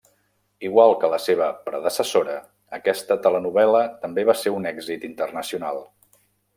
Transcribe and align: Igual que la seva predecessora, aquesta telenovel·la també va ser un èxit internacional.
Igual 0.69 0.93
que 1.03 1.09
la 1.11 1.19
seva 1.25 1.49
predecessora, 1.67 2.39
aquesta 2.79 3.19
telenovel·la 3.27 3.85
també 4.07 4.27
va 4.31 4.39
ser 4.45 4.59
un 4.61 4.71
èxit 4.75 5.11
internacional. 5.15 5.83